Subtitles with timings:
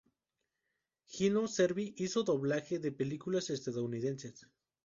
[1.05, 4.49] Gino Cervi hizo doblaje de películas estadounidenses.